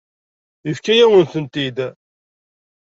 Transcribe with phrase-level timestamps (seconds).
[0.67, 1.77] Yefka-yawen-tent-id.